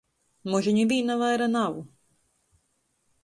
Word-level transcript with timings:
Mož 0.53 0.69
i 0.71 0.73
nivīna 0.77 1.17
vaira 1.19 1.49
nav... 1.57 1.77